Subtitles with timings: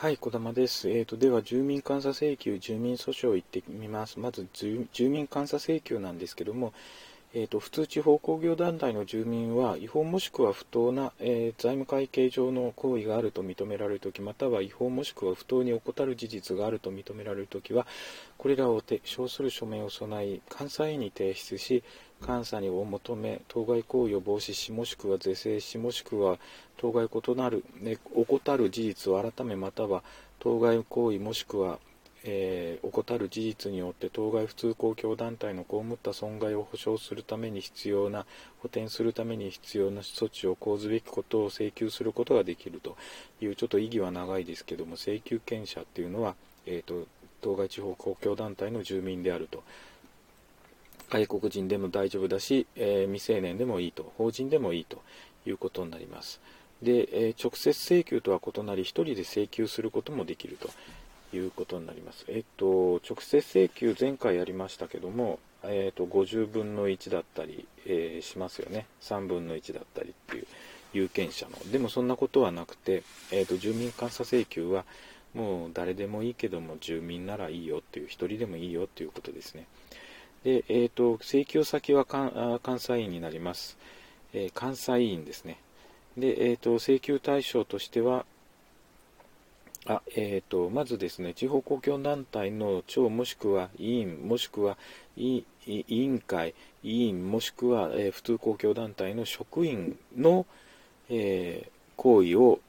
[0.00, 0.88] はい、小玉です。
[0.88, 4.18] えーと、では、住民監査請求、住民訴訟行ってみます。
[4.18, 6.72] まず、住民監査請求なんですけども、
[7.32, 17.86] えーと、普通地方工業団体の住民は、違法もしくは不当な、えー財務会計上の行為があると認められるとき、または違法もしくは不当に怠る事実があると認められるときは、
[18.36, 21.84] これらをて称する書面を備え、監査院に提出し、
[22.26, 26.38] 監査にを求め、当該行為を防止し、もしくは是正し、もしくは
[26.78, 30.02] 当該異なる、ね、怠る事実を改め、または
[30.40, 31.78] 当該行為もしくは、
[32.24, 38.26] えー怠る事実によって当該普通公共団体の被った損害を保障するために必要な
[38.58, 42.96] 補填するために必要な措置を講ずべきことを請求することができると
[43.40, 46.34] いうちょっと意義は長いですけども請求権者っていうのは、
[46.66, 47.06] えー、と
[47.40, 49.62] 当該地方公共団体の住民であると。
[51.10, 54.12] 外国人でも大丈夫だし、えー未成年でもいいと。
[54.16, 55.02] 法人でもいいと
[55.44, 56.40] いうことになります。
[56.82, 60.70] で、えー直接請求とは異なり1人で請求することもできると。
[61.32, 62.24] いうことになります。
[62.28, 68.86] えっと、直接請求前回やりましたけども、えっと、50分の1だったり、えーしますよね。
[69.02, 70.46] 3分の1だったりっていう
[70.92, 71.70] 有権者の。
[71.70, 74.84] でもそんなことはなくて、えっと、住民監査請求は
[75.34, 79.66] もう誰でもいいけども住民ならいいよっていう、一人でもいいよっていうことですね。
[80.44, 83.76] で、えっと、請求先は監あ監査員になります。
[84.32, 85.58] えー監査委員ですね。
[86.16, 88.24] で、えっと、請求対象としては、
[89.86, 94.76] あえー、とまずですね地方公共団体の長もしくは委員もしくは
[95.16, 100.46] 委員会委員もしくは、えー普通公共団体の職員の、
[101.08, 102.60] えー行為を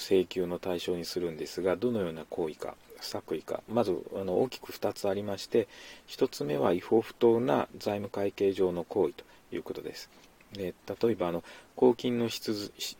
[0.00, 5.68] 請求の対象にするんですがどのような行為か作為かまずあの大きく2つありまして
[6.08, 9.24] 1つ目は違法不当な財務会計上の行為と
[9.54, 10.10] いうことです。
[10.54, 11.44] で例えばあの
[11.76, 12.42] 公金の支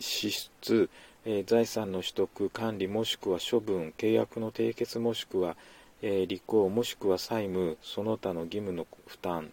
[0.00, 0.90] 出
[1.30, 5.56] え財産の取得、管理もしくは処分、契約の締結もしくは、
[6.00, 9.52] え履行もしくは債務、その他の義務の負担、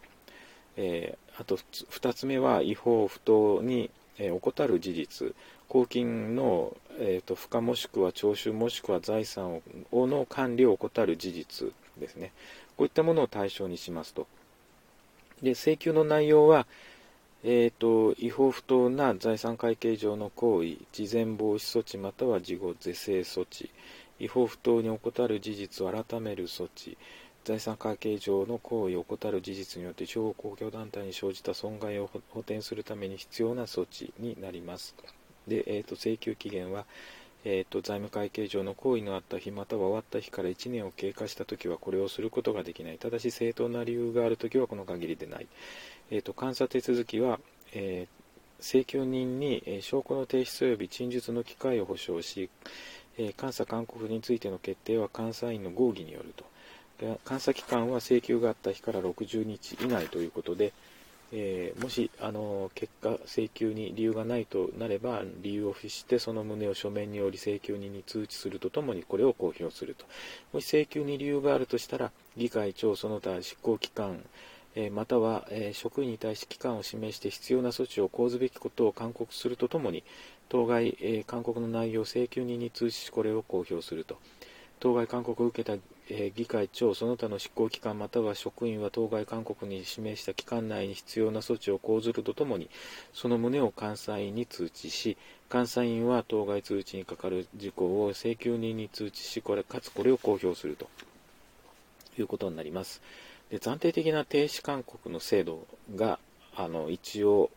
[0.78, 5.36] えあと2つ目は違法不当に、え怠る事実、
[5.68, 12.32] 公金の、えーと付加もしくは徴収もしくは財産をの管理を怠る事実ですね。
[12.78, 14.28] こういったものを対象にしますと。
[15.44, 16.68] で請求の内容は、
[17.48, 23.70] えー、と違法不当な財産会計上の行為、事前防止措置または事後是正措置、
[24.20, 26.98] 違法不当に怠る事実を改める措置、
[27.44, 34.96] 財産会計上の行為を怠る事実によって地方公共団体に生じた損害を補填するために必要な措置になります。
[35.48, 36.88] で、えー、と請求期限は、
[37.46, 42.98] えー、と財務会計上の行為のあった日または終わった日から1年を経過したときはこれをすることができない。
[42.98, 45.48] ただし正当な理由があるときはこの限りでない。
[46.10, 47.40] えー、と監査手続きは、
[47.74, 48.16] えー
[48.62, 52.50] 請求人に、えー証拠の提出及び陳述の機会を保証し、
[53.18, 56.46] えー監査勧告についての決定は監査員の合議によると
[57.28, 60.72] 監査期間は請求があった日から60日以内ということで、
[61.38, 70.06] えーもしあの結果請求に理由がないとなれば理由を付してその旨を書面により請求人に通知するとともにこれを公表すると。
[70.54, 74.24] もし請求に理由があるとしたら議会長その他執行機関
[74.76, 80.04] えまたは、えー職員に対し期間を示して必要な措置を講ずべきことを勧告するとともに
[80.50, 84.18] 当該、えー勧告の内容を請求人に通知しこれを公表すると。
[84.80, 92.70] 当該勧告を受けた、え議会長その他の執行機関または職員は当該勧告に示した期間内に必要な措置を講ずるとともに
[93.14, 95.18] その旨を監査員に通知し
[95.52, 100.88] 監査員は当該通知にかかる事項を請求人に通知しこれかつこれを公表すると
[102.20, 103.02] いうことになります。
[103.50, 106.20] で暫定的な停止勧告の制度が
[106.56, 107.50] あの一応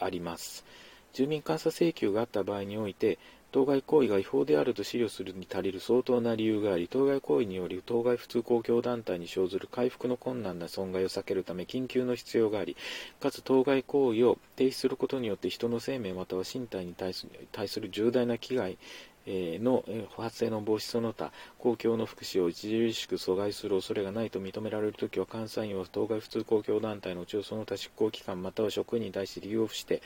[0.00, 0.64] あります。
[1.12, 3.18] 住民監査請求があった場合において、
[3.52, 12.76] 当該行為が違法であると資料するに足りる相当な理由があり、当該行為により当該普通公共団体に生ずる回復の困難な損害を避けるため緊急の必要があり、
[13.20, 18.78] かつ当該行為を停止することによって人の生命または身体に対する重大な危害
[19.26, 30.02] のえー発生の防止その他公共の福祉を著しく阻害する恐れがないと認められるときは監査員は当該普通公共団体のうちその他執行機関または職員に対して理由をして、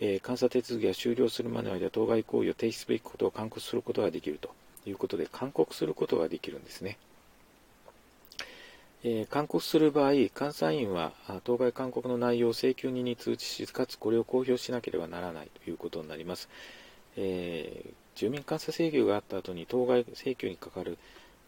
[0.00, 4.50] え監査手続きが終了するまでの間当該行為を停止すべきことを勧告することができると
[4.86, 6.98] いうことで勧告することができるんですね。
[9.04, 16.48] えー勧告する場合、監査員は当該勧告の内容を請求人に通知し、かつこれを公表しなければならないということになります。
[17.16, 20.98] えー住民監査請求があった後に当該請求にかかる、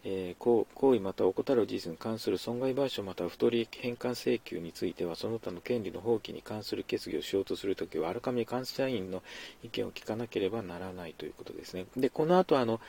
[0.05, 9.23] えー行行為または怠る事実に関する損害賠償または不当利益返還請求についてはその他の権利の放棄に関する決議をしようとするときはあらかじめ監査員の
[9.63, 11.87] 意見を聞かなければならないということですね。
[11.97, 12.81] でこの後あの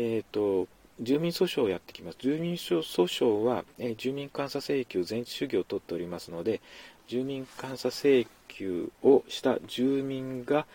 [0.00, 0.68] えーと、
[1.00, 2.18] 住民訴訟をやってきます。
[2.20, 6.60] 住民訴訟は、えー、住民監査請求全地主義を取っておりますので、
[7.08, 10.66] 住民監査請求をした住民が、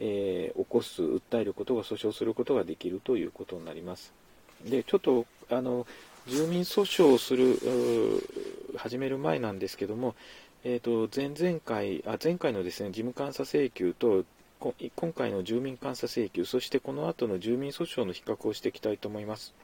[0.00, 4.12] えー、起こす、訴えることが訴訟することができるということになります。
[4.64, 5.86] で、ちょっと、あの、
[6.26, 7.58] 住民訴訟をする、
[8.76, 10.14] 始める前なんですけども、
[10.62, 14.24] えーと、前々回あ前回のですね事務監査請求と
[14.94, 19.54] 今回の住民監査請求そしてこの後の住民訴訟の比較をしていきたいと思います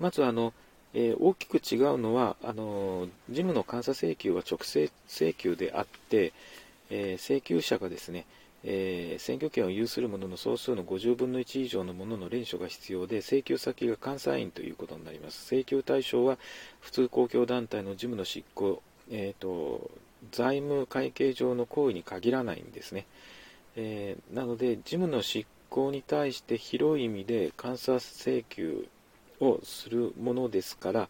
[0.00, 0.52] まずあの、
[0.94, 6.32] えー、大きく違うのはあの事務の監査請求は直接請求であって、
[6.90, 8.26] えー、請求者がですね
[8.66, 15.54] えー、選挙権を有する者の総数の50分の1以上のものの連署が必要で請求先が監査員ということになります。
[15.54, 16.38] 請求対象は
[16.80, 19.90] 普通公共団体の事務の執行、えーと、
[20.32, 23.06] 財務会計上の行為に限らないんですね、
[23.76, 28.88] えー、なので事務の執行に対して広い意味で監査請求
[29.40, 31.08] をするものですから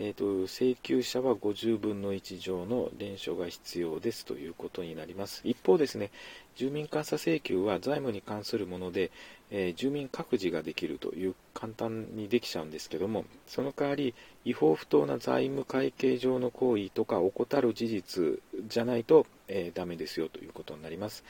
[0.00, 5.40] えーと、請求者は50分の1乗の連署が必要ですということになります。
[5.42, 6.12] 一方ですね、
[6.54, 9.10] 住民監査請求は財務に関するもので、
[9.50, 14.14] えー、住民各自ができるという簡単にできちゃうんですけども、その代わり
[14.44, 21.24] 違法不当な財務会計上の行為とか怠る事実じゃないと、えー、ダメですよということになります。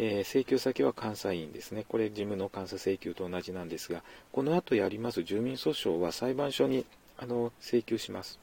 [0.00, 1.84] えー、請求先は監査員ですね。
[1.86, 4.02] これ事務の監査請求と同じなんですが、
[4.32, 6.86] この後やります住民訴訟は裁判所に
[7.18, 8.38] あの請求します。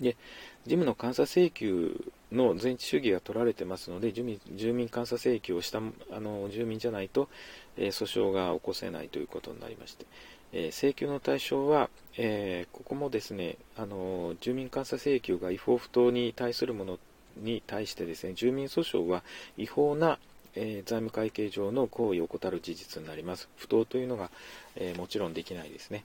[0.00, 0.16] で、
[0.64, 7.28] 事務の監査請求の全地主義が取られてますので、住民住民監査請求をしたあの住民じゃないと、
[7.76, 10.06] えー、訴訟が起こせないということになりまして、
[10.52, 16.98] えー、請求の対象は、えー、ここもですね、あの住民監査請求が違法不当に対するもの
[17.36, 19.22] に対してですね、住民訴訟は
[19.56, 20.18] 違法な
[20.56, 23.48] えー、財務会計上の行為を怠る事実になります。
[23.56, 24.32] 不当というのが、
[24.74, 26.04] え、もちろんできないですね。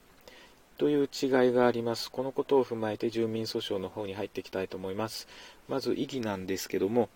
[0.77, 2.11] という違いがあります。
[2.11, 5.27] このことを踏まえて住民訴訟の方に入っていきたいと思います。
[5.69, 7.09] まず意義なんですけども、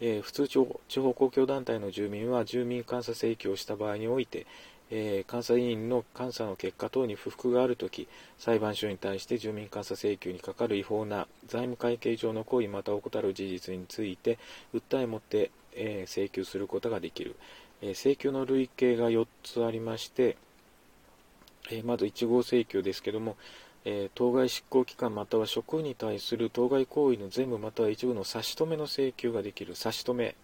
[0.00, 4.46] えー、普通地方公共団体の住民は住民監査請求をした場合において、
[4.90, 8.08] えー、監査委員の監査の結果等に不服があるとき、
[8.38, 14.38] 裁判所に対して住民監査請求にかかる違法な財務会計上の行為また怠る事実について、
[14.74, 17.36] 訴えもって、えー、請求することができる。
[17.80, 20.36] え請求の類型が4つありまして、
[21.70, 23.36] えまず1号請求ですけども、
[23.84, 30.34] え当該執行機関または職員に対する当該行為の全部または一部の差し止めの請求ができる差し止め、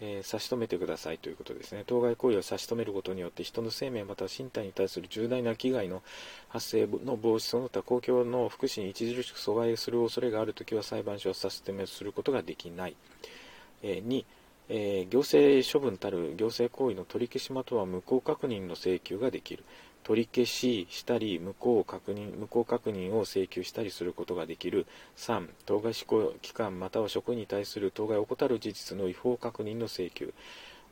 [0.00, 1.82] え、差し止めてくださいということですね。
[1.86, 6.02] 当該行為を差し止めることによって人の生命または身体に対する重大な危害の
[6.48, 12.96] 発生の防止その他公共の福祉に著しく阻害する恐れがあるときは裁判所は差し止めすることができない。
[13.82, 14.24] えー、2
[14.68, 19.64] えー、行政処分たる行政行為の取り消しまたは無効確認の請求ができる。
[20.04, 24.86] 取り消ししたり無効確認無効確認を請求したりすることができる。
[25.16, 30.32] 3当該執行機関または職員に対する当該怠る事実の違法確認の請求。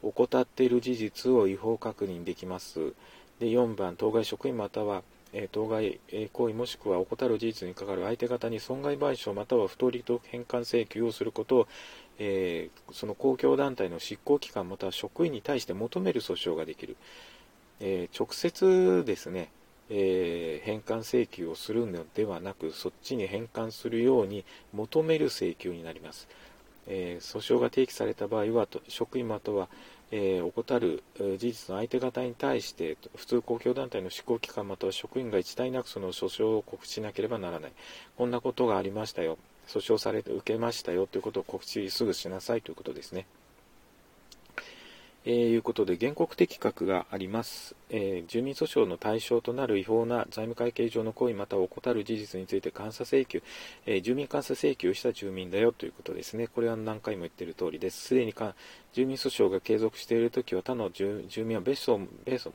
[0.03, 2.93] 怠っている事実を違法確認できます。
[3.41, 5.03] で4番当該職員または
[5.53, 6.01] 当該
[6.33, 11.69] 行為もしくは怠る事実にかかる相手方に損害賠償または不当利得返還請求をすることを、
[12.19, 16.97] えー、その公共団体の執行機関または職員に対して求める訴訟ができる
[17.81, 19.51] えー、直接ですね、
[19.91, 26.29] えー、返還請求をするのではなく、そっちに返還するように求める請求になります。
[26.89, 29.69] え、訴訟が提起された場合は、職員または、
[30.11, 37.73] え、怠る事実の相手方に対して、普通公共団体の執行機関または職員が一体なくその訴訟を告知しなければならない。
[38.17, 39.37] こんなことがありましたよ。
[39.67, 43.27] 訴訟されて受けましたよということを告知すぐしなさいということですね。
[45.29, 53.43] えー、いうことで原告的確があります、えー、住民訴訟の対象となる違法な財務会計上の行為または怠る事実について監査請求、
[53.87, 56.47] えー、住民監査請求した住民だよということですね。
[56.47, 58.01] これは何回も言っている通りです。
[58.07, 58.55] すでにか
[58.93, 62.01] 住民訴訟が継続しているときは他の住民は別荘を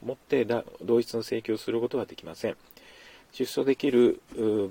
[0.05, 0.47] 持って
[0.81, 2.55] 同一の請求をすることはできません。
[3.33, 4.21] 出訴できる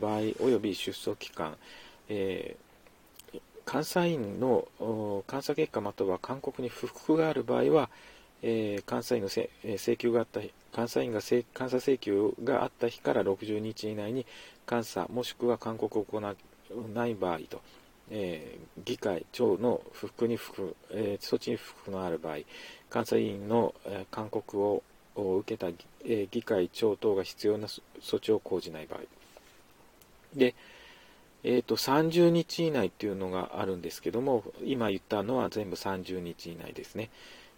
[0.00, 1.56] 場合及び出訴期間、
[2.11, 2.71] えー
[3.71, 4.67] 監査員の
[5.31, 7.88] 監査結果または勧告に不服がある場合は、
[8.43, 10.40] えー、監査員の請求があった
[10.75, 14.26] 監査員が監査請求があった日から60日以内に
[14.69, 16.35] 監査もしくは勧告を行わ
[16.93, 17.61] ない場合と、
[18.11, 22.38] えー、議会長の不服に不服、えー、措置に不服のある場合
[22.93, 24.83] 監査委員の、えー、勧告を
[25.14, 25.69] 受けた、
[26.05, 29.00] えー、議会長等が必要な措置を講じない場合。
[30.35, 30.55] で、
[31.42, 37.11] えーと、30日以内っていうのがあるんですけども、今言ったのは全部30日以内ですね。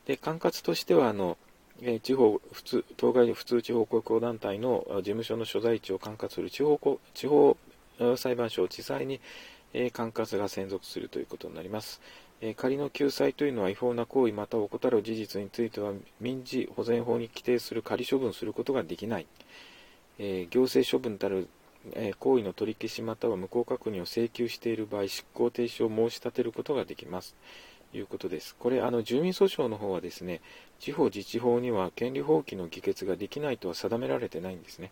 [0.07, 1.37] で、管轄としては、あの、
[1.85, 6.79] え地方普通当該普通地方公共団体の事務所の所在地を管轄する地方
[7.13, 7.57] 地方
[8.17, 9.21] 裁判所を地裁に、
[9.75, 12.01] え管轄が専属するということになります。
[12.41, 19.27] え仮の救済というのは違法な行為または怠る事実については民事保全法に規定する仮処分することができない、
[20.19, 21.49] え行政処分たる、
[21.93, 27.35] え行為の取り消しまたは無効確認を請求している場合執行停止を申し立てることができます。
[27.95, 28.57] いうことです。
[28.59, 30.41] これあの住民訴訟の方はですね
[30.79, 34.91] 地方自治法には権利放棄の議決ができないとは定められてないんですね。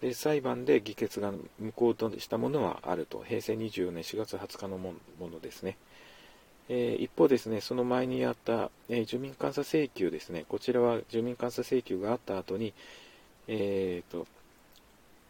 [0.00, 3.22] で裁判で議決が無効としたものはあると。
[3.26, 5.76] 平成24年4月20日のものですね。
[6.68, 12.72] えー、一方ですね、その前にあった、えー、住民監査請求ですね、こちらは住民監査請求があった後に、
[13.48, 14.26] えーと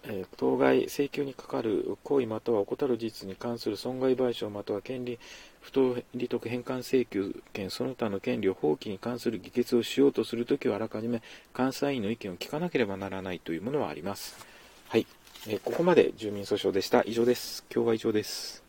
[0.04, 5.18] え、当該請求にかかる行為または怠る事実に関する損害賠償または権利
[5.60, 11.22] 不当利得返還請求権その他の権利を放棄に関する議決をしようとするときはあらかじめ
[11.56, 14.46] 監査員の意見を聞かなければならないというものはあります。
[14.88, 15.06] はい、
[15.46, 17.02] えー、ここまで住民訴訟でした。
[17.04, 17.64] 以上です。
[17.72, 18.59] 今日は以上です。